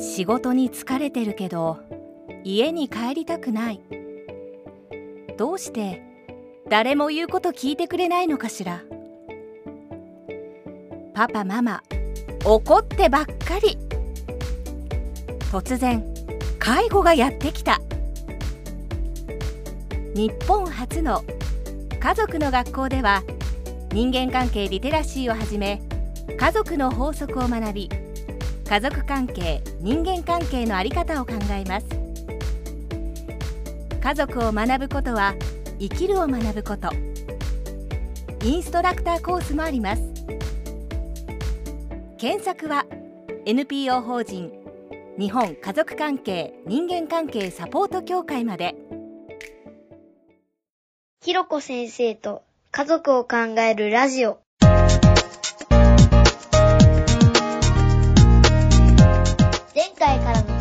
[0.00, 1.78] 仕事に疲れてるけど
[2.42, 3.80] 家に帰りたくない。
[5.36, 6.02] どうして
[6.70, 8.82] 誰も言うこと聞いてくれないのかしら。
[11.12, 11.82] パパママ
[12.46, 13.76] 怒ってばっかり。
[15.52, 16.02] 突然
[16.58, 17.78] 介護がやってきた。
[20.14, 21.22] 日本初の
[22.00, 23.22] 家族の学校では
[23.92, 25.82] 人間関係リテラシーをはじめ
[26.38, 27.90] 家族の法則を学び
[28.70, 31.86] 家族関係人間関係の在り方を考えます。
[34.00, 35.34] 家族を学ぶことは
[35.80, 36.88] 生きるを学ぶこと。
[38.44, 40.02] インストラクターコースもあります。
[42.16, 42.86] 検索は
[43.44, 44.52] NPO 法人
[45.18, 48.76] 日本家族関係人間関係サポート協会まで。
[51.24, 54.38] ひろこ先生と家族を考えるラジオ。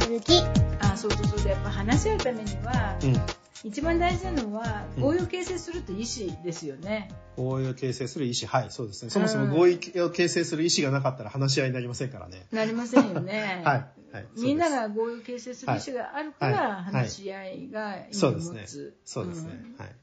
[0.10, 0.42] 続き
[0.82, 3.16] あそうそうそうでやっぱ話し合うためには、うん。
[3.64, 8.50] 一番大事なのはうん合意を形成するって意思ですよね、合意を形成する意思。
[8.50, 9.12] はい、そうですね。
[9.12, 12.48] そもそも合意を形成する意思がなかったら話し合いになりませんからね。
[12.52, 14.16] なりませんよね はい。
[14.16, 14.28] はい。
[14.38, 18.94] みんなが合意を形成する意思があるから、話し合いが意味を持つそうですね。
[19.06, 19.76] そうですねん。
[19.78, 19.96] はい。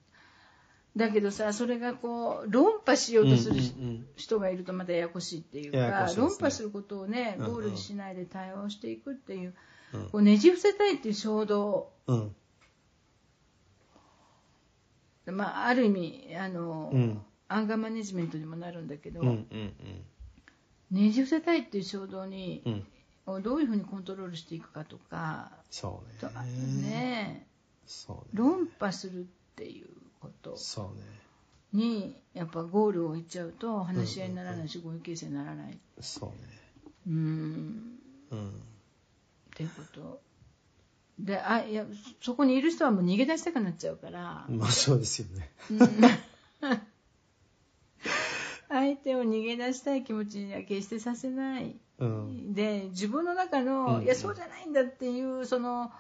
[0.97, 3.63] だけどさそれがこう論破しようとするうんう
[3.93, 9.55] ん人がいるとまたややこしいっていうか、ね論破することをねうんうんゴールにしないで対応していくっていう,、うん
[9.93, 12.35] こうねじ伏せたいっていう衝動うん。
[15.27, 19.29] まあ、ある意味あの、うんアンガーマネジメントにもなるんだけど、うん。
[19.29, 19.37] うん。
[20.91, 20.99] うん。
[20.99, 22.87] ねじ伏せたいっていう衝動に、うん。
[23.27, 26.35] をどういうふうにコントロールしていくかとか、そうとね。
[26.83, 27.47] ね
[27.87, 28.23] そうね。
[28.35, 29.25] 論破するっ
[29.57, 29.87] ていう
[30.21, 31.05] ことそうね。
[31.73, 36.37] にやっぱゴールを置いちゃうと話し合いにならないし合意形成にならないそうね。
[37.09, 37.99] うーん
[38.31, 38.63] うん。
[39.57, 40.21] っていうこと
[41.19, 41.87] であいや
[42.21, 45.51] そこにいる人はもう逃げ出したくなっちゃうから、まあそうですよね。
[45.71, 45.79] うん
[48.69, 52.53] 相手を逃げ出したい気持ちには決してさせないうん。
[52.53, 55.91] で自分の中の、うんいやそうじゃないんだっていうその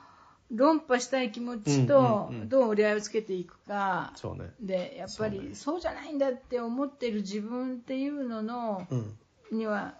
[0.50, 4.50] 論破したい気持ちうんとどう折り合いをつけていくか、そうね。
[4.60, 9.16] でやっぱりそうじゃないんだって思ってる自分っていうののうん。
[9.52, 9.94] には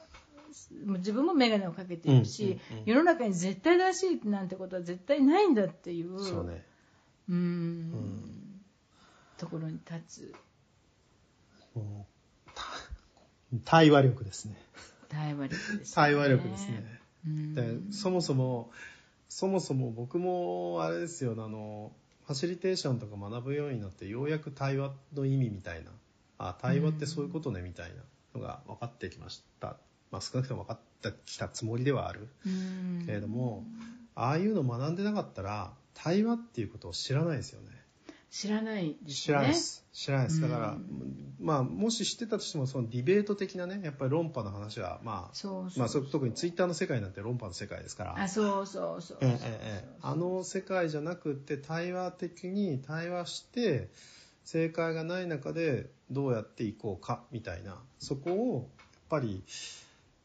[0.98, 2.84] 自分も眼鏡をかけているし、うんうんうん。
[2.86, 6.64] 世の中に絶対正しいなんてことは絶対ないんだっていうね。
[7.28, 8.62] うーんん
[9.36, 10.34] ところに立つ。
[13.64, 14.56] 対話力ですね。
[15.08, 17.00] 対話力です、ね、対話力ですね。
[17.26, 17.54] うん。
[17.54, 18.70] でそもそも
[19.28, 21.92] そもそも僕もあれですよあの
[22.26, 25.90] ファシリテーションとか学ぶようになってようやく対話の意味みたいな。
[26.38, 28.02] あ対話ってそういうことねみたいな
[28.38, 29.76] のが分かってきました、
[30.10, 32.28] まあ、少なくとも分かってきたつもりではある。
[32.46, 33.02] うん。
[33.06, 33.64] けれども
[34.14, 37.76] ああいうの学んでなかったら対話っていうことを知らないですよね。
[38.30, 39.14] 知らないですね。
[39.14, 39.84] 知らないです。
[39.92, 40.40] 知らないです。
[40.42, 41.34] だから、うん。
[41.40, 48.22] まあもし知ってたとしてもそのディベート的なねやっぱり論破の話はまあそうまあ、そ特にツイッターの世界なんて論破の世界ですから。
[48.22, 49.18] あそうそうそう
[50.02, 53.88] あの世界じゃなくって対話的に対話して
[54.44, 57.78] 正解がない中でどうやっていこうかみたいな。
[57.98, 58.60] そこをや
[58.98, 59.42] っぱり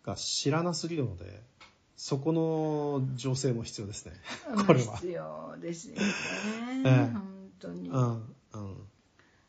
[0.04, 1.42] が知らなすぎるので
[1.96, 4.14] そこの情勢も必要ですね。
[4.66, 4.96] これは。
[4.98, 6.02] 必要ですよね、
[6.84, 7.14] ええ。
[7.14, 8.90] 本当に、うんうん。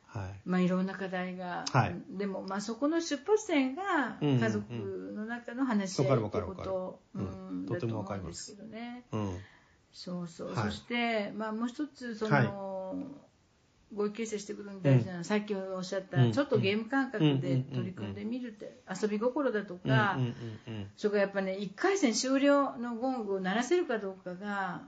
[0.07, 0.41] はい。
[0.45, 1.97] まあいろんな課題が、はい。
[2.11, 4.71] でもまあそこの出発点が家族
[5.17, 6.69] の中の話し合いってわかるわかる。
[6.69, 7.49] ことうん。
[7.49, 9.07] うんとてもだわかりますすけどね。
[9.13, 9.39] うん。
[9.95, 10.57] そうそう、はい。
[10.65, 13.32] そしてまあもう一つその、はい
[13.95, 15.19] 合意形成していくのに大事なの。
[15.19, 16.33] は、さっきおっしゃった、うん。
[16.33, 17.41] ちょっとゲーム感覚うん。
[17.41, 20.19] で取り組んでみるって、遊び心だとか、
[20.97, 24.83] それからやっぱね1回戦終了のゴングを鳴らせるかどうかが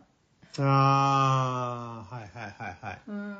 [0.59, 3.01] うんああはいはいはいはい。
[3.09, 3.37] うん。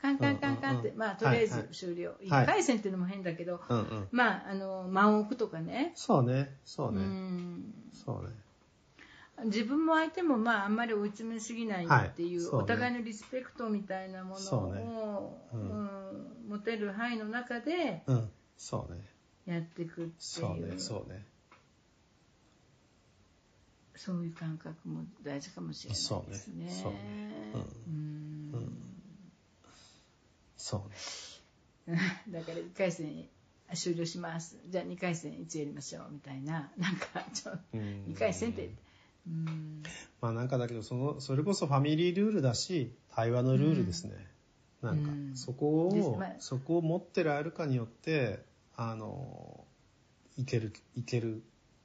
[0.00, 2.44] カンカンカンカンって、まあとりあえず終了、はい。
[2.44, 3.60] 1回戦っていうのも変だけど、
[4.10, 5.92] まああの間を置くとかね。
[5.94, 6.56] そうね。
[6.64, 7.02] そうね。
[7.02, 7.74] ん。
[7.92, 8.30] そうね
[9.44, 12.50] 自分も相手もまああんまり追い詰めすぎないっていう,、はい。
[12.50, 14.80] そうねお互いのリスペクトみたいなものそうね。
[14.80, 18.30] を、ううんん持てる範囲の中でうん。
[18.56, 19.00] そうね。
[19.46, 20.12] やっていくっていう。
[20.18, 20.78] そうね。
[20.78, 21.24] そうね。
[23.96, 26.68] そういう感覚も大事かもしれないですね。
[26.68, 26.70] そうね。
[26.82, 27.64] そうね。
[27.86, 28.50] うん。
[28.54, 28.92] うん。
[30.56, 31.98] そうね。
[32.28, 33.28] だから1回戦
[33.74, 34.58] 終了します。
[34.66, 36.70] じゃあ2回戦いつやりましょうみたいな。
[36.76, 37.80] なんかちょうん。
[38.08, 38.70] 2回戦って
[39.26, 39.82] うん
[40.20, 44.12] まあなんかだけどそのそれこそファミリールールだし対話のルールですね、
[44.82, 48.40] なんかうんそこを、ですまあそこを持ってられるかによって
[48.76, 49.64] あの
[50.36, 51.42] いけるいける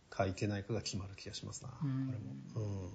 [0.09, 2.93] かいけないかが決まる気がしますな、うんこれも。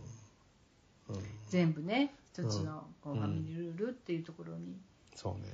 [1.09, 1.17] うん。
[1.17, 1.25] うん。
[1.49, 4.79] 全部ね一つのこううんファミリールールっていうところに
[5.17, 5.53] そうね。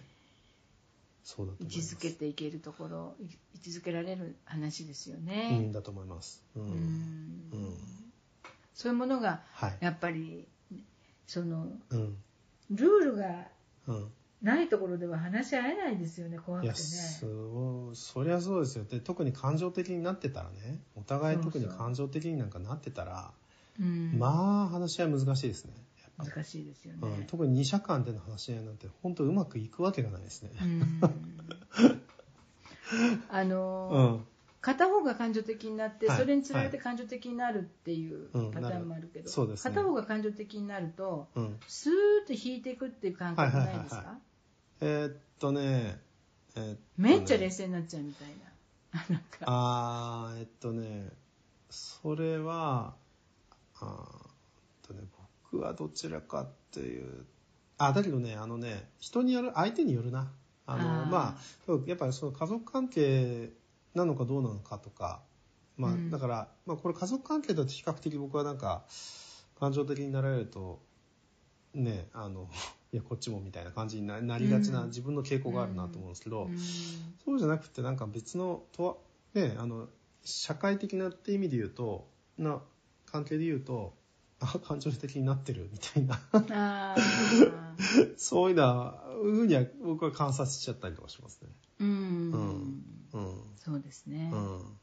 [1.25, 1.79] そうだと位置。
[1.81, 5.59] づけていけるところい位置づけられる話ですようね。
[5.59, 6.43] んだと思います。
[6.55, 6.63] うん。
[6.63, 7.75] うんうん。
[8.77, 9.79] そういうものがはい。
[9.81, 10.47] やっぱり
[11.27, 12.17] そのうん。
[12.71, 13.49] ルールが
[13.89, 14.13] うん。
[14.43, 16.75] ないところでは話し合えないですよね怖くてね。
[16.75, 18.85] そう、そりゃそうですよ。
[18.85, 23.33] で、特に感情的になってたらね、お互い特に感情的になんかなってたら、
[23.81, 25.73] うんまあ、話し合い難しいですね。
[26.19, 26.99] 難しいですよね。
[27.03, 30.51] うん、特に二者間での話し合いなんて本当うまくいくわけがないですね。
[30.61, 31.01] うん
[33.29, 34.27] あのう、ん。
[34.67, 36.19] 片方が感情的になって、はい。
[36.19, 38.51] それにつられて感情的になるっていううん。
[38.51, 39.75] パターンもあるけど、うですね。
[39.75, 41.61] 片方が感情的になるとうん。
[41.69, 41.93] スー
[42.25, 44.15] ッと引いていくっていう感覚ないですか、はいはい。
[44.15, 44.21] はい
[44.81, 46.01] えーっとね、
[46.57, 46.79] えーっとね。
[46.97, 48.35] めっちゃ冷静になっちゃうみたいな。
[49.01, 49.39] あ なんか。
[49.43, 51.13] あーえっとね、
[51.71, 52.97] それは、
[53.79, 54.09] あ
[54.83, 55.05] とね、
[55.53, 57.25] 僕はどちらかっていう、
[57.79, 60.33] あ、だけどね、あのね、人による、相手によるな。
[60.67, 63.53] あの、まあ、やっぱりその家族関係
[63.97, 65.23] なのかどうなのかとか、
[65.77, 66.11] まあ、うん。
[66.11, 68.85] だから、まあ、これ家族関係だと比較的僕はなんか、
[69.59, 70.83] 感情的になられると、
[71.75, 72.49] ね、あの、
[72.93, 74.87] いや、こっちもみたいな感じにななりがちなうん。
[74.89, 76.57] 自分の傾向があるなと思うんですけど、うん。
[77.27, 78.97] そうじゃなくてなんか別のとは
[79.35, 79.89] ねあの
[80.23, 82.09] 社会的なって意味で言うと
[82.39, 82.63] な
[83.05, 83.97] 関係で言うと
[84.39, 86.21] あ感情的になってるみたいな。
[88.17, 91.49] そういうなふうには僕は観察しちゃったりとかしますね。
[91.81, 93.41] うん、うんうん。
[93.57, 94.79] そうですね、うん。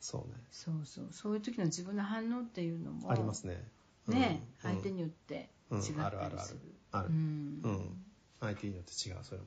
[0.00, 0.36] そうね。
[0.50, 1.08] そうそう。
[1.10, 3.62] そういう時の自分の反応っていうのもありますね。
[4.08, 4.70] ね、うん。
[4.70, 6.58] 相手によって違ったりする、うんあるあるある。
[6.92, 7.08] ある。
[7.08, 7.62] ううん。
[7.64, 8.04] ん
[8.40, 9.46] 相手によって違うそれも。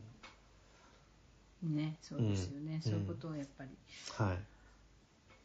[1.64, 2.82] ねそうですよね、うん。
[2.82, 3.70] そういうことをやっぱり
[4.18, 4.38] はい。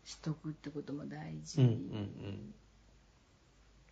[0.04, 2.54] しとくってことも大事うんうん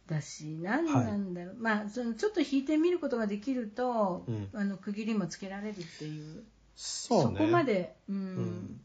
[0.09, 4.49] だし、何なんだろう、まあそのちょっと引いてみることができると、うん。
[4.55, 6.45] あの区切りもつけられるっていう。
[6.75, 7.39] そうね。
[7.39, 8.37] こまで、うん。
[8.37, 8.81] ん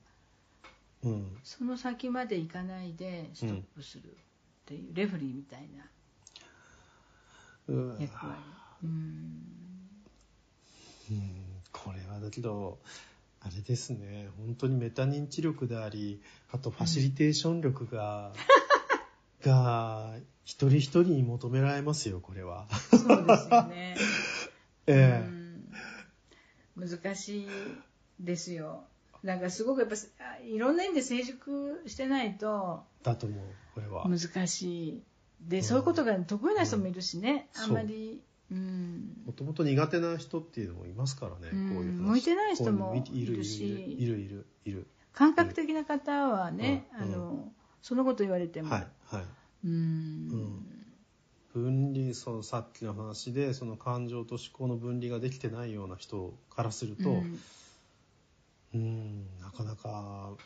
[1.03, 1.37] うん。
[1.43, 4.15] その先までいかないでストップするっ
[4.65, 5.83] ていう、レフリーみたいな
[7.99, 8.37] 役割、
[8.83, 8.89] うん。
[11.11, 11.53] うん。
[11.71, 12.79] これはだけど
[13.41, 14.29] あれですね。
[14.37, 16.21] 本当にメタ認知力であり
[16.51, 18.31] あとファシリテーション力が、
[19.43, 20.15] が
[20.45, 22.67] 一人一人に求められますよこれは。
[22.91, 23.97] そうですよね、
[24.87, 25.23] え。
[25.27, 26.89] うん。
[26.89, 27.47] 難しい
[28.19, 28.85] ですよ
[29.23, 33.39] なんかすごくやっぱあいろんな意味で成熟してないとえだと思う
[33.73, 34.07] これは。
[34.07, 35.03] 難しい。
[35.41, 35.63] で、うん。
[35.63, 37.63] そういうことが得意な人もいるしね、うん。
[37.63, 38.21] あんまり。
[38.51, 38.55] う。
[38.55, 39.23] ん。
[39.25, 41.73] もともと苦手な人っていうのもいますからね、うん。
[41.75, 42.09] こういう話。
[42.09, 43.95] 向いてない人もいるいるし。
[43.99, 47.01] いるいるいる感覚的な方はね、うん。
[47.01, 49.23] あのそのこと言われても、はいはい。
[49.65, 50.65] うん。
[51.53, 57.39] 分離そのさっきの話でその感情と思考の分離ができてないような人からすると、うん
[58.73, 60.37] うんなかなか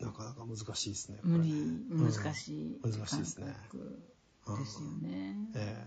[0.00, 1.52] なかなか難しいですね無理
[1.90, 2.12] うん。
[2.12, 2.80] 難しい。
[2.82, 3.46] 難しいですね。
[4.46, 5.86] ですよね、え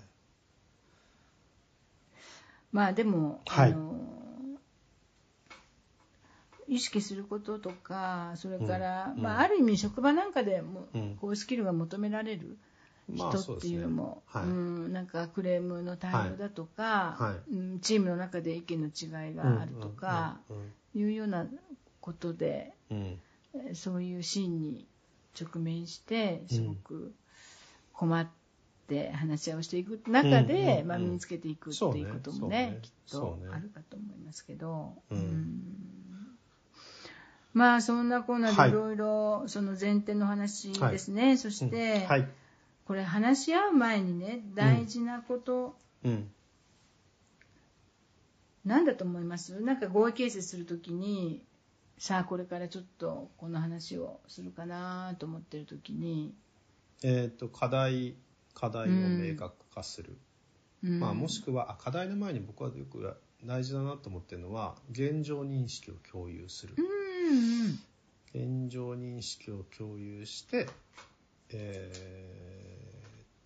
[2.72, 3.72] まあでも、はい。
[3.72, 4.18] あの
[6.68, 9.22] 意識することとかそれから、うん。
[9.22, 11.18] まあ、ある意味職場なんかでも、うん。
[11.22, 12.58] こういうスキルが求められる
[13.08, 14.48] まあ人っていうのも、そうですね。
[14.48, 14.50] はい。
[14.50, 17.52] うんなんかクレームの対応だとか、はい。
[17.56, 21.48] うんえチームの中で意見の違いがあるとか、うんいうような
[22.02, 23.20] ことでうん。
[23.74, 24.86] そういうシーンに
[25.40, 27.14] 直面してすごく
[27.94, 28.28] 困っ
[28.88, 32.80] て話し合いをしていく中で、うんまあ、身につけていくっていうこともねね。
[32.82, 35.62] きっとあるかと思いますけど、うん。
[37.54, 38.70] まあそんなコーナはい。
[38.70, 42.08] ーでいろいろその前提の話ですね、そして、
[42.86, 45.76] これ話し合う前にね大事なこと、
[48.68, 49.62] うんなんだと思います？
[49.62, 51.42] なんか合意形成するときに
[51.98, 56.34] さあこれからちょっとこの話をするかなと思ってるときに、
[57.04, 58.16] えっ、と課題
[58.54, 60.18] 課題を明確化する、
[60.84, 61.00] うん。
[61.00, 67.80] まあ、もしくはあ課題の前に僕はよく大事だなと思ってるのは現状認識を共有する、うん
[68.34, 70.68] 現状認識を共有して
[71.50, 71.92] え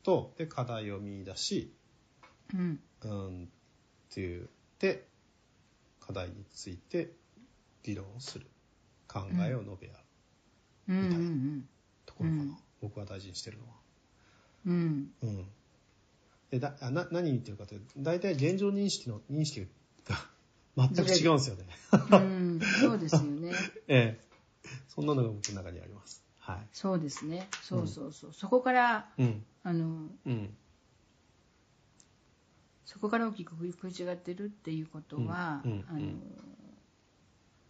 [0.01, 1.71] ー、とで課題を見出し
[2.53, 2.79] うん。
[3.03, 4.43] うんって言っ
[4.79, 5.10] て
[6.01, 7.11] 課題について
[7.83, 8.45] 議論をする。
[9.07, 9.95] 考えを述べ合う。
[10.89, 10.97] うん。
[10.97, 11.65] うんうん
[12.05, 12.57] ところかな、うん。
[12.81, 13.69] 僕は大事にしてるのは。
[14.65, 15.11] うん。
[15.21, 15.47] うん、
[16.49, 19.67] でだあな何言ってるかというと大体現状認識の認識
[20.05, 20.17] が
[20.93, 21.65] 全く違うんですよね。
[22.11, 22.59] うん。
[22.81, 23.51] そうですよね。
[23.87, 26.23] ええ、そんなのが僕の中にあります。
[26.39, 26.67] はい。
[26.71, 27.47] そうですね。
[27.61, 29.45] そうそうそう、そこからうん。
[29.63, 30.57] あのうん。
[32.91, 36.09] そこから大きく食い違ってるっていうことは、うんうんあの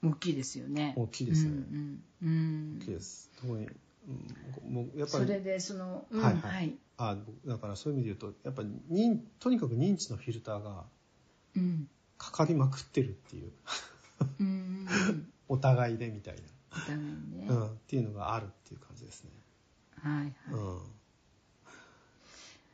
[0.04, 0.96] 大きいですよね。
[0.98, 1.52] 大きいですね。
[2.24, 3.30] うん大きいです。
[3.40, 3.68] 特に、
[4.66, 5.26] うん、もうやっぱり。
[5.26, 6.70] それでその、うんはいははい。
[6.70, 10.86] いあ僕だからそういう意味で言うとやっぱり認とにかく認知のフィルターが
[11.56, 11.88] うん。
[12.18, 13.52] かかりまくってるっていう。
[14.40, 14.88] うんうん
[15.48, 16.36] お互いでみたい
[16.72, 19.30] お互いにね、な、うん、っていうのがあるっていう感じですね。
[20.02, 20.80] はいはい、うん。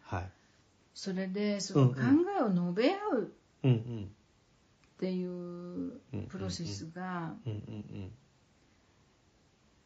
[0.04, 0.32] はい。
[0.98, 1.96] それでその考
[2.40, 3.26] えを述べ合うっ
[3.66, 4.12] うんうん。
[5.00, 8.12] ていうプロセスが、うんうん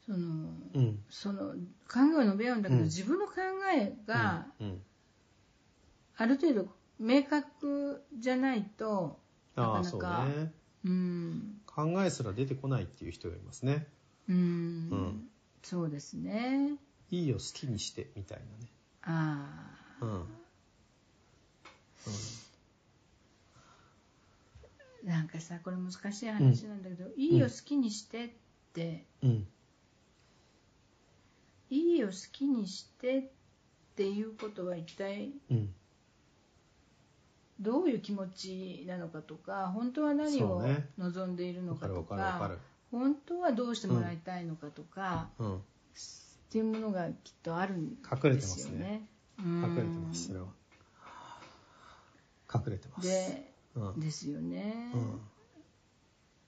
[0.05, 0.71] そのうん。
[0.73, 1.49] うんその
[1.89, 2.85] 考えを述べ合うんだけど、うん。
[2.85, 3.33] 自分の考
[3.77, 4.81] えがうんうん。
[6.15, 9.19] ある程度明確じゃないと
[9.57, 10.53] なかなかね。
[10.85, 11.61] うん。
[11.65, 13.85] 考えすら出てこないっていう人がいますね。
[14.29, 15.29] うん、うん。
[15.61, 16.77] そうですね。
[17.09, 18.41] いいよ好きにしてみたい
[19.03, 19.49] あ
[19.99, 20.40] あ
[25.03, 28.29] なんかさこれ難しい話なんだけど、いいよ好きにしてっ
[28.73, 29.29] て、うん。
[29.29, 29.47] うん
[31.71, 33.23] いいよ好きにしてっ
[33.95, 35.73] ていうことは一体うん。
[37.61, 40.61] どういう気持ちなのかとか本当は何を
[40.97, 42.55] 望んでいるのかとわかるわかか
[42.91, 45.55] 本当はどうしてもらいたいのかとか、うん。
[45.55, 45.59] っ
[46.51, 49.07] ていうものがきっとあるん隠れてでますすね。
[49.39, 49.67] よね。
[49.69, 50.47] 隠れてますそれは
[52.53, 53.07] 隠れてます。
[53.07, 53.99] でうん。
[53.99, 55.21] ですよね、うん。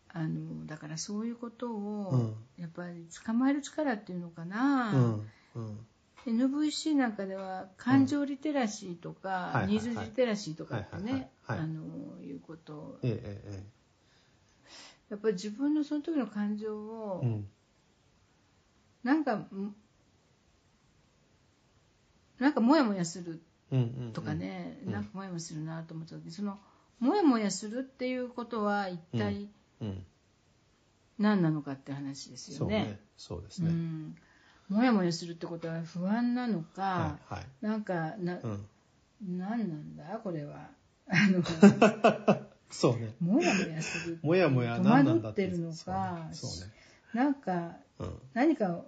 [0.10, 2.36] あのだからそういうことを、うん。
[2.58, 5.20] やっぱり捕まえる力っていうのかうな、
[6.26, 12.74] NVC なんかでは感情リテラシーとか、ニーズリテラシーとかってねあのいうこと。
[12.74, 13.00] を
[15.10, 17.50] やっぱり自分のその時の感情を、ええうん。
[19.04, 19.76] なんかん
[22.40, 23.42] なんかモヤモヤする
[23.74, 24.14] うんうんうん。
[24.14, 26.58] とかね、うんなんかモヤモヤするなと思った時その
[27.00, 29.50] モヤモヤするっていうことは一体
[29.82, 30.06] うん
[31.20, 32.80] 何なのかって話ですよね。
[32.80, 33.70] そうねそうですね。
[33.70, 34.16] うん。
[34.70, 37.46] モヤモヤするってことは不安なのか、はいはい。
[37.62, 38.66] なんかな、うん。
[39.22, 40.20] 何なんだ？
[40.24, 40.70] これは。
[41.10, 41.44] あの
[42.70, 43.14] そうね。
[43.20, 45.90] もやもやするもやもや戸何なんだ惑ってるのかそう
[46.30, 46.34] ね。
[46.34, 46.74] そうね。
[47.14, 48.20] なんかうん。
[48.34, 48.82] 何か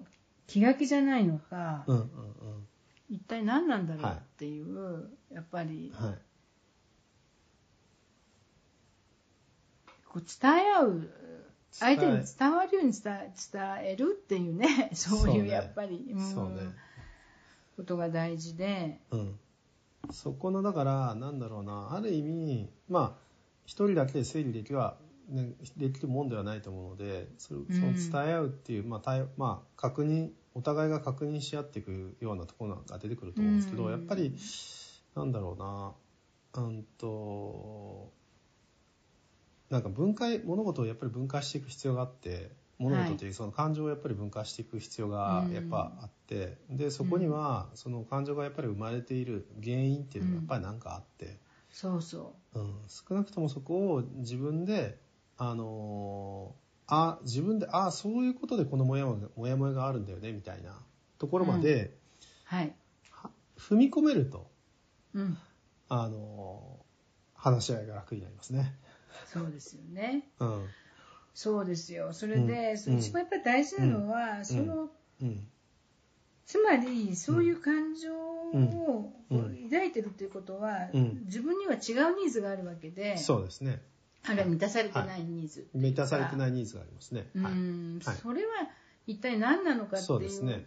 [0.47, 2.67] 気が気じゃないのか、うんうん
[3.09, 4.15] 一体何なんだろうはい。
[4.15, 5.93] っていう、やっぱり。
[5.97, 6.17] うんはい。
[10.07, 11.09] こう伝え合う
[11.71, 15.49] 相手に伝わるように伝え伝えるっていうね そういうね。
[15.49, 16.33] やっぱり、うん。
[16.33, 16.73] そうね。
[17.75, 19.39] ことが大事で、うん。
[20.11, 21.93] そこのだからなんだろうな。
[21.93, 23.25] ある意味まあ
[23.65, 24.97] 一人だけで整理できは、
[25.27, 33.91] ね、できるもんではないと思うのでその伝え合うっていう、まあ対まあ、確認お互いが確認し合っていくようなところが出てくると思うんですけど、うん。
[33.91, 34.33] やっぱり
[35.15, 35.93] なんだろうな。
[36.63, 38.13] うんと
[39.69, 51.37] なんか分解物事をやっぱり分解していく必要があって物事というその感情をやっぱり分解していく必要がやっぱあって、でそこにはその感情がやっぱり生まれている原因っていうのがやっぱり何かあって、
[51.69, 52.75] そうそうん。
[52.87, 54.97] 少なくともそこを自分で
[55.37, 60.77] あのーあ自分であそういうことでこのモヤモヤモヤモヤがあるんだよねみたいな。
[61.17, 61.91] ところまで、う
[62.43, 62.75] はい、
[63.09, 64.51] は踏み込めると、
[65.13, 65.37] うん、
[65.89, 66.85] あのー
[67.45, 68.73] 話し合いが楽になりますね。
[69.31, 70.23] そうですよね。
[70.39, 70.67] うん。
[71.35, 72.11] そうですよ。
[72.11, 72.97] それで、うん。
[72.97, 74.89] 一番やっぱり大事なのは、その
[75.21, 75.47] うん。
[76.45, 79.69] つまりそういう感情をうん。
[79.69, 81.23] 抱いてるっていうことは、うん。
[81.25, 81.75] 自分には違
[82.11, 83.79] うニーズがあるわけで、そうですね
[84.27, 87.29] あるいは満たされてないニーズ、満たされてないニーズがありますね。
[87.35, 87.53] うはい。
[87.53, 88.17] んはい。
[88.17, 88.49] それは
[89.07, 90.65] 一体何なのかってそういう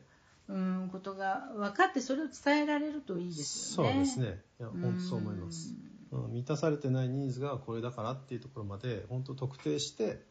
[0.49, 3.99] うんことが分かってそれを伝えられるといいですそうよね。
[4.01, 4.43] ですね。
[4.61, 5.75] いや本当そう思います。
[6.13, 6.33] うん。
[6.33, 10.25] 満たされてないニーズがこれだからっていうところまで本当特定して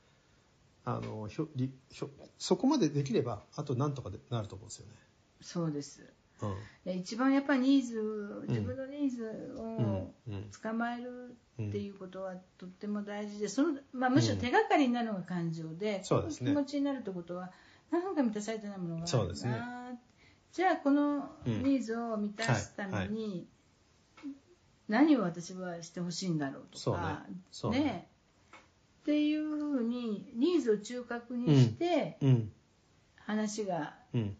[0.85, 4.93] あのひょりひょそこまでできればあとなんとかでなると思うんですよね。
[5.41, 6.01] そうです
[6.41, 6.55] うん。
[6.85, 10.13] で一番やっぱりニーズ自分のニーズうを
[10.61, 16.51] 捕まえるっていうことはとっても大事でその、まあ、むしろ手がかりになるのが感情で,、そうですね。
[16.51, 17.51] 気持ちになるってことは
[17.91, 19.89] 何か満たされてないものがあるな。
[19.91, 19.99] ね。
[20.51, 23.47] じゃあこのニーズを満たすために、
[24.87, 27.25] 何を私はしてほしいんだろうとか
[27.71, 27.79] ね。
[27.79, 28.07] ね。
[29.01, 32.51] っていうふうにニーズを中核にしてうん。
[33.27, 34.37] 話がうん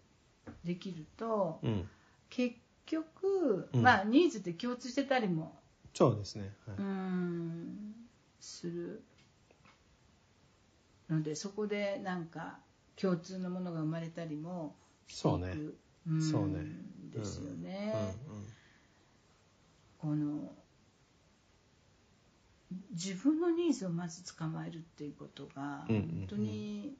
[0.63, 1.89] できると、うん。
[2.29, 3.81] 結局、うん。
[3.81, 5.59] まあニーズって共通してたりも
[5.93, 6.53] そうですね。
[6.65, 6.75] はい。
[6.77, 7.93] うーん
[8.39, 9.03] する
[11.09, 12.59] のでそこでなんか
[12.95, 14.75] 共通のものが生まれたりも
[15.07, 15.57] そうね。
[16.07, 16.65] うんそうね。
[17.13, 18.15] ですようんね、
[19.97, 20.53] この
[22.91, 26.17] 自分のニーズをまず捕まえるっていうことがうんうんうん。
[26.19, 26.95] 本当に、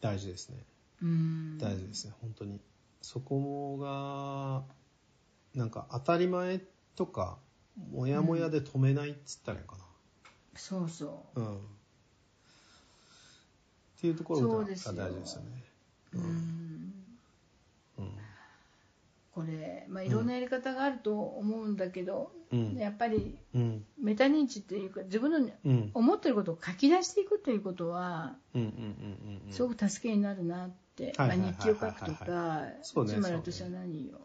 [0.00, 0.56] 大事ですね。
[0.58, 2.60] うん大事ですね本当に。
[3.02, 4.64] そこが
[5.54, 6.60] なんか当たり前
[6.96, 7.38] とか
[7.92, 9.76] モヤモヤで止めないっつったらいいか
[10.54, 11.40] そうそう。
[11.40, 11.60] なうん、っ
[14.00, 14.94] ていうところがそうですよ。
[14.94, 15.64] 大事ですよね。
[16.14, 16.94] うん。
[17.98, 18.10] うん。
[19.34, 22.76] これ、まあ、いろんなやり方があると思うんだけど、うん。
[22.76, 23.84] やっぱりうん。
[24.00, 25.90] メタ認知っていうか自分のうん。
[25.92, 29.52] 思ってることを書き出していくということはうんうんうんうん。
[29.52, 30.85] すごく助けになるなって、
[31.18, 32.26] まあ、日記を書くとか
[32.82, 34.18] つまり私は何を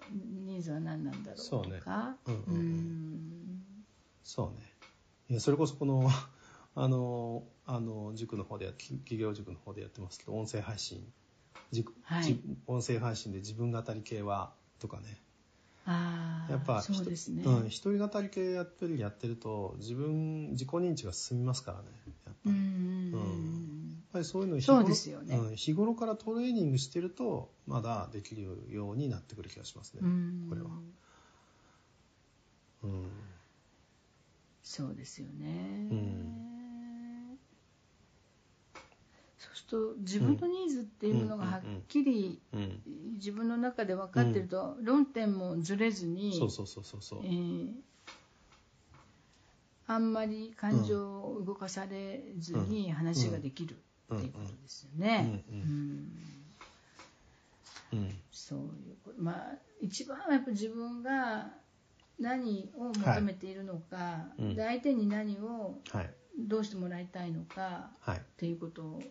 [0.45, 1.79] ニーズは何なんだろうとそうね。
[1.79, 2.35] かうん。
[2.35, 3.61] うん
[4.23, 4.71] そうね。
[5.29, 6.09] いやそれこそこの
[6.75, 11.05] あのあの塾の方で企業塾の方でやってますけど音声配信
[11.71, 12.23] 塾はい。
[12.23, 15.21] じ音声配信で自分語り系はとかね。
[15.85, 21.85] ああやっぱそうですね、うん、一人語り系やってるやってると自分自己認知が進みますからね
[22.25, 25.37] やっぱり,、うんぱりそういうのを日頃ね。
[25.37, 30.47] うん、日頃からトレーニングしてるとまだできるようになってくる気がしますね、うん。
[30.49, 30.69] これは。
[32.83, 33.09] うん。
[34.63, 37.37] そうですよね、うん。
[39.37, 42.81] そうすると自分のニーズっていうものがはっきりうん、
[43.13, 47.19] 自分の中で分かってると、論点もずれずにそうそうそうそうそう。
[47.23, 47.71] えー
[49.87, 53.83] あんまり感情を動かされずに話ができる
[54.15, 55.43] っていうことですよね。
[58.31, 59.21] そういうこと。
[59.21, 61.51] まあ一番はやっぱ自分が
[62.19, 64.55] 何を求めているのか、うん。
[64.55, 66.13] で相手に何をはい。
[66.39, 68.17] どうしてもらいたいのかはい。
[68.17, 69.01] っていうこと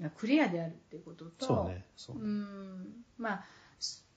[0.00, 1.70] がクリアであるっていうことと
[2.18, 3.04] ん。
[3.16, 3.44] まあ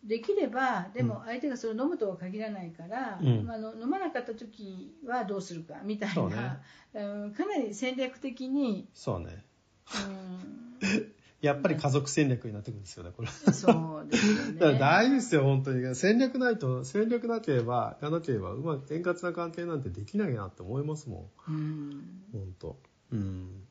[0.04, 3.46] できればでも相手がそれを飲むとは限らないから、うん。
[3.46, 6.60] まあ、の飲まなかった時はどうするかみたいな、
[6.94, 7.34] うん。
[7.34, 9.26] かなり戦略的に、そうね。
[9.28, 9.44] うん、
[11.42, 14.60] やっぱり家族戦略になってくるんですよねこれそうですよね。
[14.60, 15.96] だから大事ですよ、本当に。
[15.96, 21.52] 戦略ないと、戦略なければ、がなければ、うまく円滑な関係なんてできないなって思いますもん。
[21.52, 22.80] うん本当。
[23.12, 23.68] うん。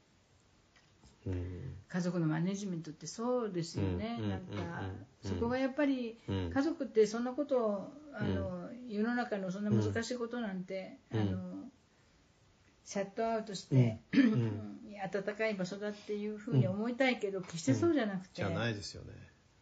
[1.26, 1.76] うん。
[1.88, 11.70] 家族のマネジメントってそうですよね、うんなんか、うんそこがやっぱり、うん家族ってそんなことをあの、世の中のそんな難しいことなんて、うんあの
[12.90, 14.80] シャットアウトして、うん。
[15.00, 19.12] 温かい場所だっていうふうに思いたいけど、決してそうじゃなくて、じゃないですよね。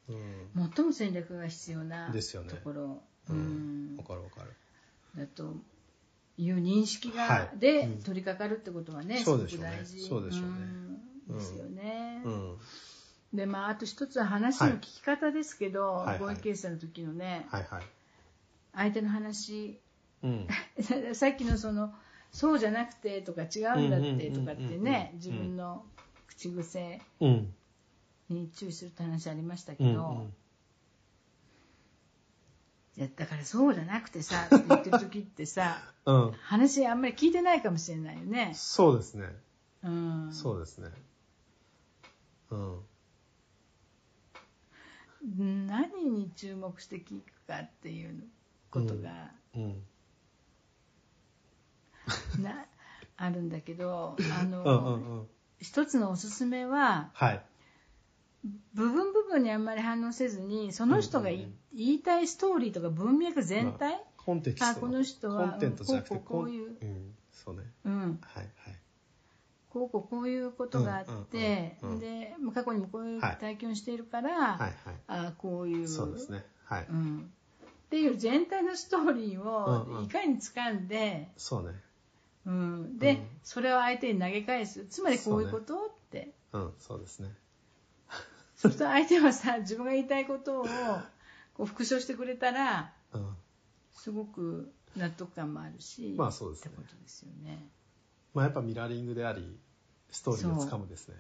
[0.09, 0.15] う
[0.59, 0.71] ん。
[0.75, 3.99] 最も戦略が必要なところ、ううん。
[4.03, 4.55] わかるわかる。
[5.15, 5.55] だと
[6.39, 7.59] いう認識が、はい。
[7.59, 8.03] で、うん。
[8.03, 10.01] 取り掛かるってことはね、すごく大事。
[10.01, 10.49] そうでしょうね。
[11.29, 11.37] ん。
[11.37, 12.23] ですよね。
[12.25, 12.57] うん。
[13.35, 16.07] でまあ、あと一つは話の聞き方ですけど、はい。
[16.07, 16.19] はい。
[16.19, 17.67] 合意形成の時のね、はい。
[17.71, 17.83] はい。
[18.73, 19.79] 相手の話。
[20.23, 20.49] うん。
[21.13, 21.93] さっきのその
[22.33, 25.85] そうじゃなくてとか違うんだってとかってうんうんうんうんね自分の
[26.27, 27.55] 口癖うん。
[28.29, 29.95] に注意するって話ありましたけうん。
[29.95, 30.27] ど、
[32.97, 36.27] いやだからそうじゃなくてさって言ってる時ってさうん。
[36.29, 36.33] うん。
[36.33, 38.53] 話あんまり聞いてないかもしれないよね。
[38.55, 39.27] そうですね。
[39.83, 40.91] うん、そうですね。
[42.51, 42.81] うん。
[45.67, 48.25] 何に注目して聞くかっていう
[48.71, 49.83] ことが、うん。
[52.41, 52.67] な
[53.17, 55.29] あるんだけどあの、うんうんうん。
[55.61, 57.45] 一つのおすすめははい。
[58.75, 67.15] 部分部分にあんまり反応せずにその人がい、うん言いたいストーリーとか文脈全体、コンテキストあこの人はコンテンツじゃなくてこうこうこういううん。
[67.31, 67.63] そうね。
[67.85, 68.79] うん、はいはい。
[69.69, 74.73] こうこうこういうことがあって、うんうんうんうんでまあ過去にもこういうはい体験をしているから、はいはい。
[75.09, 76.45] あこういうそうですね。
[76.65, 76.87] はい。
[76.89, 77.31] うん、
[77.65, 81.75] っていう全体のストーリーをいかに掴んで、そうね。
[82.49, 87.35] うんで、うんそれを相手に投げ返すつまりこういうこと、ってうん、そうですね。
[88.57, 90.67] そうすると相手はさ自分が言いたいことを
[91.55, 93.37] こう復唱してくれたらうん。
[93.95, 97.69] すごく納得感もあるし、まあそうですねってことですよね。
[98.35, 99.59] まあやっぱミラーリングであり、
[100.11, 101.15] ストーリーをつかむですね。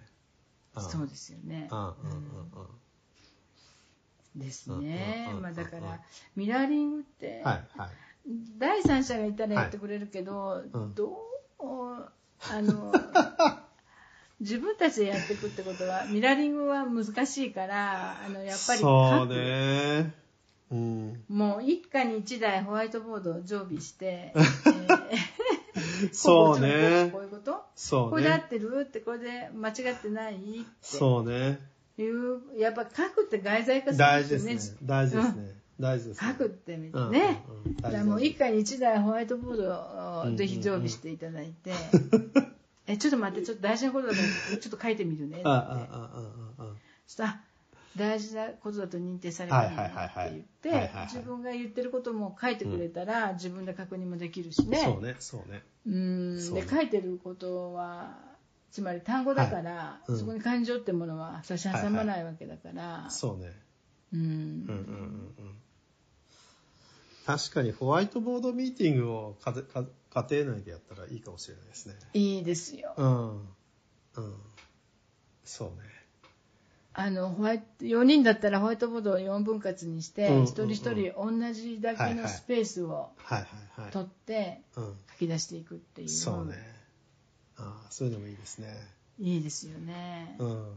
[0.78, 1.68] んそうですよね。
[1.70, 2.68] うんうんうん
[4.36, 6.00] ですうんうんうんうんねまあ、だから
[6.36, 7.50] ミラーリングって、うん。
[7.50, 7.90] はいはい。
[8.58, 11.06] 第三者がいたらやってくれるけど、うんど
[11.60, 11.64] う
[12.50, 12.92] あの
[14.40, 20.14] 自分たちでやっていくってことはミラーリングは難しいからあのやっぱりそうね。
[20.70, 21.24] うん。
[21.28, 27.64] もう一家に一台ホワイトボードを常備して、 えーそうねこういうこと？
[27.74, 28.42] そうこれで合ね。
[28.46, 31.58] ってるってこれで間違ってないってそうね。
[31.98, 34.78] いうやっぱ書くって外在化する大んでよね事ですすね。
[34.84, 35.54] 大事ですね。
[35.80, 36.30] 大事ですね。
[36.32, 37.44] 書くってみてうんね、
[37.82, 38.06] うんうん。
[38.08, 39.62] もう一家に一台ホワイトボード
[40.26, 41.72] うんをぜひ常備していただいて、
[42.86, 44.18] えちょっと待ってちょっと大事なことだか
[44.52, 45.36] らちょっと書いてみるね。
[45.36, 45.42] って
[47.06, 47.40] そしたらあ
[47.96, 50.44] 大事なことだと認定されないなって言っはいはいはいはいはい。
[50.62, 54.78] てはいはい自分が言ってることも書いてくれたら、自分で確認もできるしね。
[54.78, 55.62] そうね、そうね。
[55.86, 56.40] うん。
[56.40, 56.62] そうね。
[56.62, 58.18] で書いてることは
[58.70, 60.12] つまり単語だから、はい。
[60.12, 60.18] うん。
[60.18, 63.52] そこに感情ってものは差し挟まないわけだから、そうね。
[64.12, 64.20] うん。
[64.20, 64.36] うんうん
[65.38, 65.54] うんうん。
[67.28, 69.52] 確かにホワイトボードミーティングを家
[70.30, 71.94] 庭内でやったらいいかもしれないですね。
[72.14, 73.36] いいですようん。
[73.36, 73.46] うん。
[75.44, 75.74] そうね。
[76.94, 83.90] あのホワイト4人だったらホワイトボードを4分割にして、うんうんうん一人一人同じだけのスペースをはいはいはい。
[83.90, 84.84] 取ってうん。
[85.12, 86.54] 書き出していくっていうそうね。
[87.58, 88.74] ああ、そういうのもいいですね。
[89.18, 90.74] いいですよね、うん。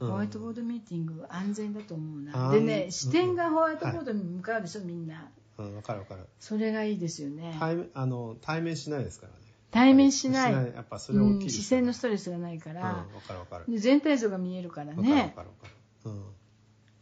[0.00, 6.26] ホワイトボードミーティング安全だと思うなでね視点がホワイトボードに向かうでしょ、みんなうん、わかるわかる。
[6.38, 9.38] それがいいですよね対面、あの、対面しないですからね。
[9.70, 13.64] 対面しないやっぱそれ大きいうん視線のストレスがないかうん、らわ、かるわかる。
[13.68, 16.10] で全体像が見えるからわかるわねかるわかる。
[16.10, 16.22] うん。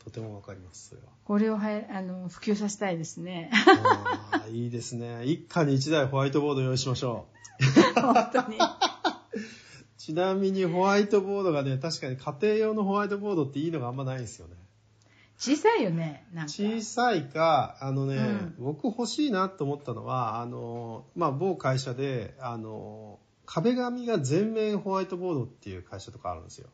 [0.05, 1.09] とてもわかります、それは。
[1.25, 3.51] これをはやあの普及させたいですね
[4.51, 5.25] いいですね。
[5.25, 7.27] 一家に一台ホワイトボード用意しましょ
[7.95, 8.59] 本当にう。
[9.99, 14.55] ちなみにホワイトボードがね、確かに家庭用のホワイトボードっていいのがあんまないんですよね。
[15.39, 16.53] 小さいよねなんか。
[16.53, 18.55] 小さいか、あのね、うん。
[18.59, 26.69] 僕欲しいなと思ったのは、あの、まあ、某会社で、あの、壁紙が全面ホワイトボードっていう会社とかあるんですよ。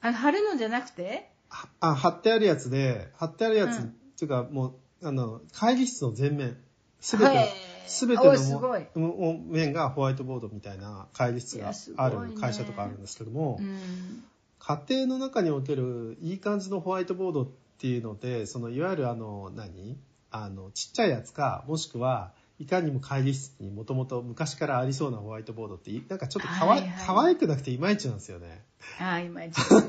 [0.00, 1.30] あの貼るのじゃなくて？
[1.48, 3.84] はあ貼ってあるやつで、貼ってあるやつ、うん。
[3.84, 3.86] っ
[4.18, 6.56] ていうかもう、あの、会議室の全面、
[7.00, 7.52] すべて
[7.86, 12.16] すべての面がホワイトボードみたいな会議室があね。
[12.28, 14.24] る会社とかあるんですけども、うん。
[14.58, 19.96] 家庭の中におけるいい感じのホワイトボードっていうので、そのいわゆるあの、何？
[20.30, 27.06] あの、ちっちゃいやつか、もしくは、いかにも会議室にもともと昔からありそうなホワイトボードって、なんかちょっとかわい、はいはい。
[27.06, 28.64] 可愛くなくていまいちなんですよね。
[29.00, 29.88] ああいまいちですよね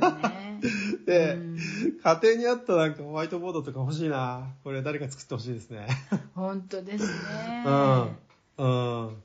[1.06, 1.58] で、うん
[2.04, 4.54] 家庭にあったなんかホワイトボードとか欲しいな。
[4.64, 5.88] これ誰か作ってほしいですね。
[6.36, 7.64] 本当ですね
[8.58, 9.06] うん。
[9.08, 9.24] うん。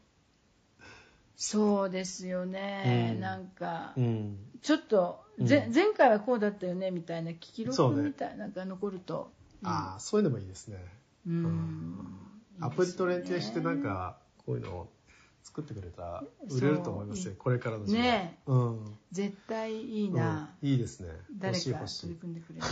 [1.36, 4.38] そうですよね、うんなんかうん。
[4.62, 9.32] ちょっと、ぜうん前回はこうだったよねみたいな記録そうねみたいなのが残ると、
[9.64, 10.78] ああ、そういうのもいいですね。
[11.26, 12.18] うん
[12.60, 14.92] アプリと連携してなんか、こういうのを
[15.42, 17.34] 作ってくれたら売れると思いますよ。
[17.38, 18.02] これからの時代。
[18.02, 18.98] ねうん。
[19.10, 21.08] 絶対いいな、うんいいですね。
[21.38, 21.62] 誰か。
[21.62, 22.66] 取り組んでくれる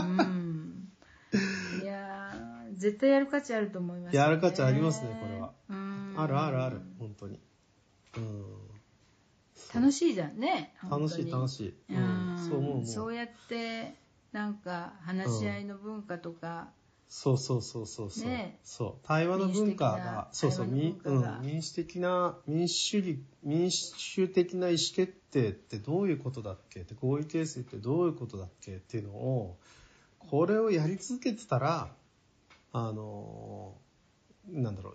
[0.00, 0.88] うん
[1.80, 7.40] いやー絶対やる価値あると思います、やる価値ありますねこれはうんあるあるある、本当に。
[8.16, 8.72] うん。
[9.74, 11.68] 楽しいじゃんね楽しい楽い、しい。
[11.68, 12.48] ううんん。
[12.48, 12.86] そう思う。
[12.86, 13.94] そうやって
[14.32, 16.70] なんか話し合いの文化とか、
[17.14, 18.58] そうそうそうそうそう、ね。
[18.64, 19.06] そう。
[19.06, 26.80] 対話の文化がそうそう民,、うん、民主的な民主主義民主的な意思決定ってどういうことだっけ？
[26.80, 28.76] って合意形成ってどういうことだっけ？
[28.76, 29.58] っていうのを
[30.18, 31.92] これをやり続けてたら
[32.72, 33.74] あの
[34.48, 34.94] なんだろ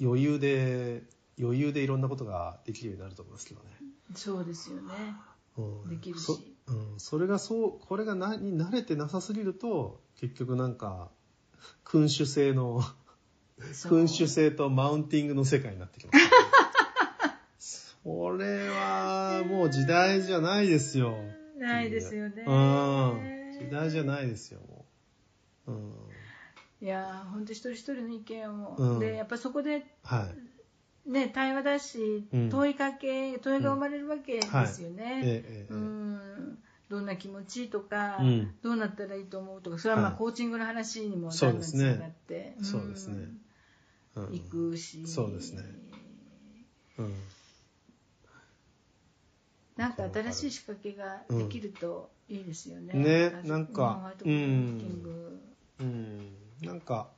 [0.00, 1.02] う余裕で
[1.38, 3.66] 余裕でいろんなことができるようになると思いますけどね。
[4.14, 5.14] そうですよね。
[5.58, 6.24] うん、できるし。
[6.24, 11.10] そ,、うん、それがそうこれがなに慣れてなさすぎると結局なんか
[11.84, 12.82] 君主制の
[13.88, 16.12] 君主制とマウンティングの世界になってきま
[17.58, 17.96] す。
[18.04, 21.16] それはもう時代じゃないですよ。
[21.58, 22.44] ないですよね。
[22.46, 23.36] うん。
[23.58, 24.84] 時代じゃないですよも
[25.66, 25.92] う、うん、
[26.82, 28.98] いやー本当一人一人の意見を、うん。
[29.00, 30.30] でやっぱそこでは
[31.06, 31.10] い。
[31.10, 32.50] ね対話だし、うん。
[32.50, 35.72] 問いかけ問いが生まれるわけですよね、ええええ。
[35.72, 36.05] うん
[36.88, 38.54] どんな気持ちとか、うん。
[38.62, 40.18] どうなったらいいと思うとかそれはまあはい。
[40.18, 41.84] コーチングの話にもそうだんですね。
[41.84, 43.28] ながって、そうですね。
[44.14, 44.24] うん。
[44.32, 45.06] 行くし。
[45.06, 45.62] そうですね。
[46.98, 47.14] うん。
[49.76, 52.94] なんか新しい仕掛けができるといいですよね。
[52.94, 55.42] ね家族なんかホワイトボードミーティング
[55.80, 56.36] うん。
[56.62, 57.10] なんか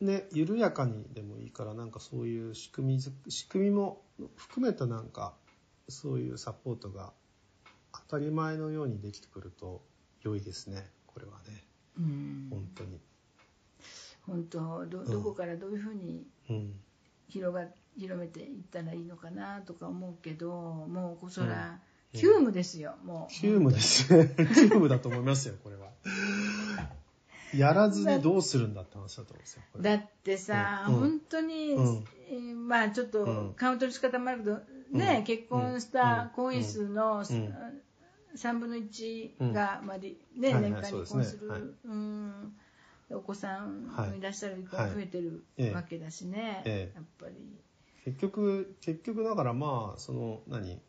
[0.00, 4.02] ね緩やかにでもいいからなんかそういう仕組みづ仕組みも
[4.36, 5.34] 含めたなんか
[5.88, 7.12] そういうサポートが
[8.08, 9.82] 当たり前のようにできてくると
[10.22, 10.88] 良いですね。
[11.06, 11.64] これはね。
[11.98, 12.46] うん。
[12.50, 13.00] 本当に。
[14.26, 15.04] 本当どん。
[15.04, 16.72] どこからどういうふうにうん。
[17.28, 17.66] 広が
[17.98, 21.80] 広めていったらいいのかなとか思うけどもうこそら、
[22.14, 22.20] うん。
[22.20, 23.32] 急務ですよもう。
[23.32, 24.12] 急務です。
[24.16, 25.88] ね急務だと思いますよこれは。
[27.54, 30.94] やらずにどうするんだって話だと思うんですよだってさ、うん。
[30.94, 32.04] 本当に、うん。
[32.28, 33.12] えーまあちょっうん。
[33.12, 34.56] とカウントの仕方もあるけど、
[34.98, 35.24] ね、うん。
[35.24, 36.28] 結婚したうん。
[36.30, 37.24] 婚姻数のん
[38.36, 41.62] 3分の1が、まありね年間離婚する、はい。
[41.84, 42.56] うん。
[43.10, 46.96] お子さんはいいらっしゃる方が増えてるええわけだしね、ええ。
[46.96, 47.34] やっぱり。
[48.04, 50.80] 結局結局だからまあその何？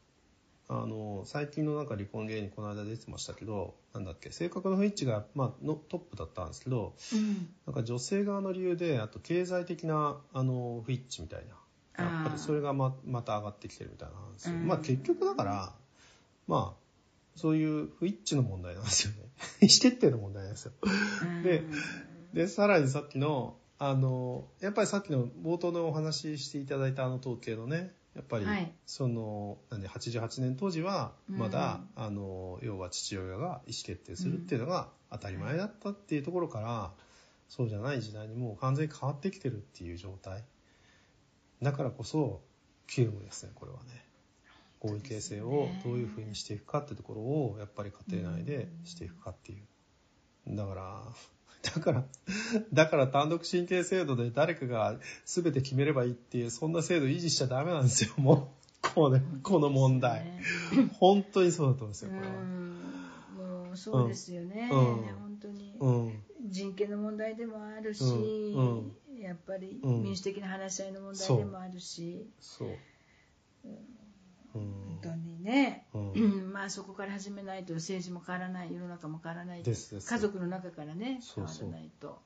[0.70, 4.32] あの最近のなんか離婚芸人この間出てましたけどなんだっけ？
[4.32, 7.50] 性格の不一致が、まあ、のトップだったんですけどうん。
[7.66, 11.56] なんか女性側の理由であと経済的なあの不一致みたいな。
[12.04, 15.74] やっぱりそれがままた上がってきてるみたいな話、うんまあ結局だから
[16.48, 16.87] まあ
[17.38, 19.20] そういう不一致の問題なんですよね。
[19.62, 20.74] 意思決定の問題なんですよ。
[21.44, 21.64] で
[22.34, 28.72] でさらにさっきのあのやっぱりさっきの冒頭のお話ししていただいたあの統計のねやっぱり、はい。
[28.88, 36.92] そのなんで88年当時はまだ、うんあの要は父親が意思決定するっていうのが当たり前だったっていうところから、
[37.50, 40.44] そうじゃない時代にもう完全に変わってきてるっていう状態。
[41.62, 42.42] だからこそ
[42.88, 44.07] 急務ですねこれはね
[44.80, 50.56] 合意形成をどういうふうにしていくかってところをやっぱり家庭内でしていくかっていう。
[50.56, 51.04] だから
[51.76, 52.06] だから
[52.72, 58.14] だから単独親権制度で誰かが全て決めればいいっていうそんな制度維持しちゃダメなんですよ。
[58.18, 60.24] もうこのこの問題。
[60.24, 60.42] ね。
[61.00, 62.34] 本当にそうだと思うんですようこれは。
[62.44, 63.68] ん。
[63.68, 64.80] もうそうですよね、うん。
[64.80, 66.24] 本当に、うん。
[66.46, 68.96] 人権の問題でもあるし、うん。
[69.20, 70.04] やっぱりうん。
[70.04, 72.68] 民主的な話し合いの問題でもあるし、そう。
[73.66, 73.68] う。
[73.68, 74.07] ん
[74.54, 75.88] 本当にね、
[76.52, 79.64] まあそこから始めないと政治も変わらない世の中も変わらない。
[79.64, 80.10] ですです。
[80.10, 82.20] 家族の中からね変わらないと。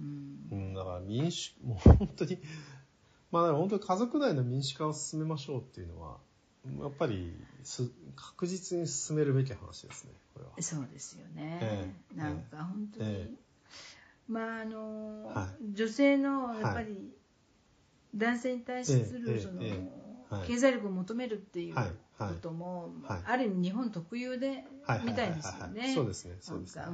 [0.00, 0.48] うん。
[0.50, 2.38] うん、だから民主、もう本当に、
[3.30, 6.18] まあだから本当に家族内の民主化を進めましょうっていうのは、
[6.80, 10.52] やっぱりす確実に進めるべき話ですね、これは。
[10.60, 13.30] そうですよね、ええなんか本当に、え
[14.28, 17.12] まああの、は女性のやっぱり
[18.14, 20.03] 男性に対すえるその、え
[20.42, 21.74] 経済力を求めるっていう
[22.18, 23.22] ことも、はい。
[23.24, 24.64] ある意味日本特有で、
[25.04, 25.94] みたいですよね。
[25.94, 26.84] そうですね、そうですね。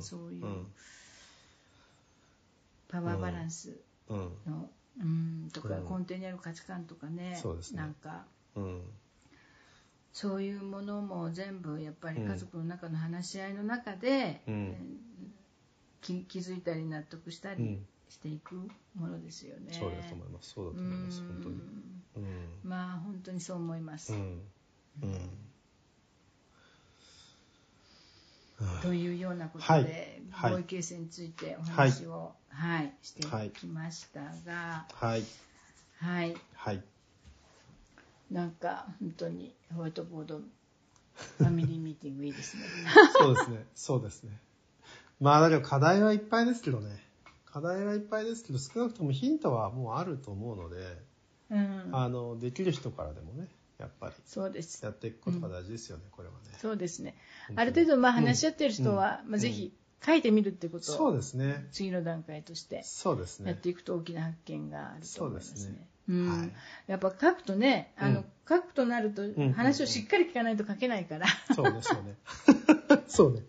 [0.00, 0.66] そういううん。
[2.88, 4.16] パワーバランスうん。
[4.46, 4.70] の、
[5.00, 5.84] うん、とかうん。
[5.84, 7.78] 根底にある価値観とかね、そうですね。
[7.82, 8.24] なんか
[8.56, 8.82] うん。
[10.12, 14.42] そういうものも全部やっぱり家族の中の話し合いの中で、
[16.00, 17.86] 気気づいたり納得したりうん。
[18.08, 18.54] していく
[18.94, 19.72] ものですよね。
[19.72, 21.60] そうだと思います、そうだと思います、本当に。
[22.64, 24.12] まあ本当にそう思います。
[28.82, 35.22] というようなことはいで、はい合意形成についてお話を、はいしてきましたが、はい、
[36.00, 36.82] はい、はい。
[38.30, 40.40] なんか本当にホワイトボード
[41.38, 42.62] ファミリーミーティングいいですね。
[43.18, 44.40] そうですね、そうですね。
[45.20, 47.04] まあだけど課題はいっぱいですけどね。
[47.46, 51.02] 課題はいっぱいですけど、少なくともヒントはもうあると思うので、
[51.50, 54.84] うん、あの、できる人からでもね、やっぱりそうです。
[54.84, 56.38] やっていくことが大事ですよね、これはね。
[56.60, 57.16] そうですね。
[57.54, 59.72] ある程度まあ話し合ってる人は、うんまあぜひ
[60.04, 61.66] 書いてみるってことそうをですね。
[61.72, 63.50] 次の段階としてそうですね。
[63.50, 65.58] やっていくと大きな発見があると思いますね。
[65.58, 66.50] そうですねうんはい
[66.86, 71.26] やっぱ書くとね、あの、うん書くとなるとん話をしっかり聞かないと書けないから。
[71.54, 72.16] そうね、そうね。
[73.06, 73.42] そうね。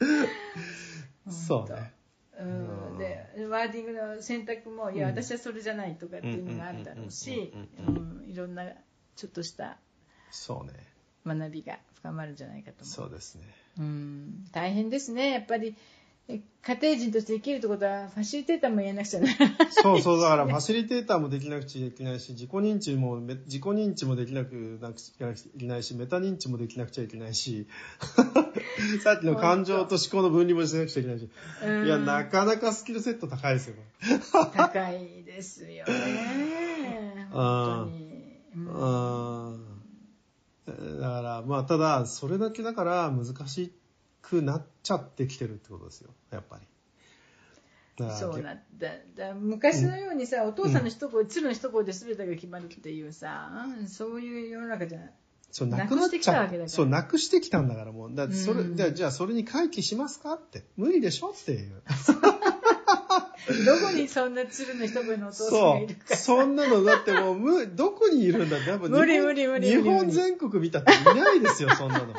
[1.30, 1.92] そうね。
[2.38, 7.52] うんうんでワーディングの選択も、いや、うん私はそれじゃないとかっていうのがあるだろうし
[8.26, 8.64] いろんな
[9.16, 9.76] ちょっとした
[10.30, 10.72] そうね。
[11.26, 12.86] 学びが深まるんじゃないかと思う。
[12.86, 13.42] そうですね。
[13.78, 15.72] うん大変ですね、やっぱりえ
[16.28, 19.50] 家庭人として生きるってことは、ファシリテーターもやらなくちゃならない。
[19.70, 27.66] そうそう、だから ファシリテーターもできなくちゃいけないし、自己認知も、め自己認知もできなくなくちゃいけないし、メタ認知もできなくちゃいけないし、
[29.02, 31.30] さっきの感情と思考の分離もしなくちゃいけないし、
[31.64, 33.76] うんいや、なかなかスキルセット高いですよ、
[34.30, 38.10] こ高いですよね、本当に。
[38.10, 38.18] れ。
[38.54, 41.00] うんうん。
[41.00, 43.72] だから、まあ、ただ、それだけだから難し
[44.22, 46.66] くなっちゃってきてるってことですよ、やっぱり。
[48.16, 55.00] そうなだだ昔のようにさ、お父さんの一声、鶴の一声で全てが決まるっていうさ、そういう世の中じゃ
[55.50, 56.68] そう、なくなっちゃう。
[56.68, 58.14] そう、なくしてきたんだからもう。
[58.14, 60.64] だそれ、うんじゃあじゃあそれに回帰しますかって。
[60.76, 61.82] 無理でしょっていう。
[63.64, 66.16] どこにそんな鶴の一声のお父さんがそいるかう。
[66.16, 68.76] そんなの、だってもう、む、どこにいるんだって。
[68.76, 72.14] 無理無理無理無理日本全国見たっていないですよ、そんなの。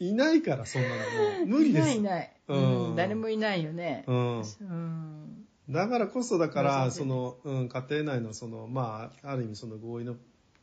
[0.00, 0.94] いないから、そんなの。
[0.94, 1.88] もう、無理です。
[1.90, 4.04] いないいない、うんうん誰もいないよね。
[4.06, 4.38] うん。
[4.38, 10.16] うんだからこそだから、そうその、うん、家庭内のその、まあ、ある意味その合意の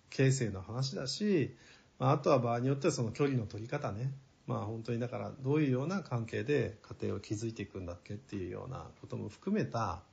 [0.10, 1.56] 形成の話だし、
[2.00, 4.12] まあ、あとは場合によってはその距離の取り方ね。
[4.48, 10.04] まあ本当にだからどういうような関係で家庭を築いていくんだっけっていうようなことも含めた、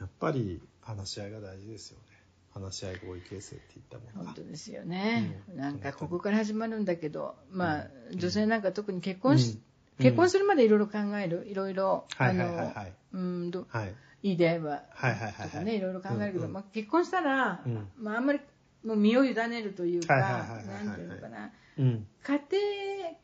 [0.00, 2.11] やっぱり話し合いが大事ですよね。
[2.54, 5.56] 話し合い合意形成っていったものが本当ですよね、うん。
[5.56, 8.18] なんかここから始まるんだけど、まあ、うん。
[8.18, 9.60] 女性なんか特に結婚し、
[9.98, 10.04] うん。
[10.04, 12.92] 結婚するまでいろいろ考えるいろいろはいはいはいはい。
[13.12, 13.94] うんどはい。
[14.22, 15.48] いい出会いははいはいはいはい。
[15.48, 16.52] とかねいろいろ考えるけど、うんうん。
[16.52, 17.88] まあ、結婚したら、うん。
[17.96, 18.40] まあ、あんまり
[18.84, 21.52] もう身を委ねるというかなんていうのかな。
[21.78, 22.06] うん。
[22.22, 22.42] 家庭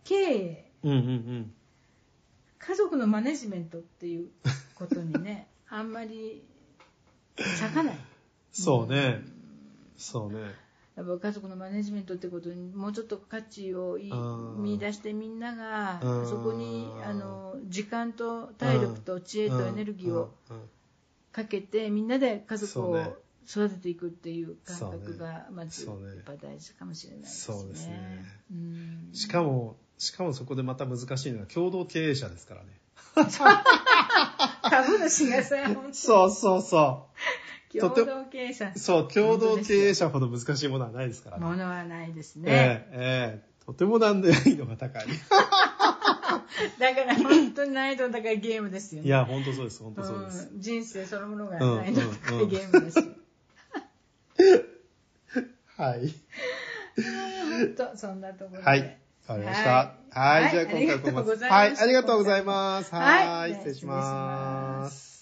[0.04, 0.72] 経営。
[0.82, 1.52] うんうんうん。
[2.58, 4.28] 家族のマネジメントっていう
[4.74, 6.42] ことにね あんまり
[7.36, 7.98] 咲かない
[8.52, 9.22] そうね。
[9.96, 10.38] そうね。
[10.96, 13.98] やっぱ家族のマネジメントってことにもうちょっと価値を
[14.58, 16.28] 見出してみんながうん。
[16.28, 20.30] そこにあの時間と体力と知恵とエネルギーを
[21.30, 23.16] かけてみんなで家族を
[23.48, 27.58] 育てていくっていう感覚がまずやっぱ大事かもしれないですね。
[27.58, 28.24] そうですね。
[28.50, 29.08] うん。
[29.12, 32.80] しかもしかもそこでまた難しいのは共同経営者ですからね。
[34.62, 37.06] 株主がさ本そうそうそ
[37.70, 38.72] 当共同経営者。
[38.74, 41.44] うそう共同経営者ほど難しいものはないですからね。
[41.44, 42.50] ものはないですね。
[42.50, 43.48] ええええ。
[43.66, 45.06] とても難易度が高い。
[46.78, 49.08] だから本当に難易度の高いゲームですよね。
[49.08, 49.82] いや本当そうです。
[49.82, 50.60] 本当そうです、うん。
[50.60, 53.04] 人生そのものがうん難易度の高いゲームですよ。
[55.76, 56.12] はい。
[56.96, 57.04] 本
[57.76, 58.64] 当そんなところで。
[58.64, 58.98] はい。
[59.26, 59.70] わかりました。
[59.70, 60.50] ははい。
[60.50, 61.46] じゃあ今回はここまで。
[61.46, 63.44] ありがとうございますはい、ありがとうございます。
[63.44, 63.48] はい。
[63.48, 63.86] はい、失礼し。
[63.86, 65.17] ます